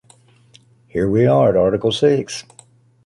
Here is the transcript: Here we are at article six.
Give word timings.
Here 0.87 1.07
we 1.07 1.27
are 1.27 1.49
at 1.49 1.55
article 1.55 1.91
six. 1.91 2.43